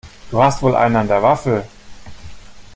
Du 0.31 0.41
hast 0.41 0.63
wohl 0.63 0.75
einen 0.75 0.95
an 0.95 1.07
der 1.07 1.21
Waffel! 1.21 1.63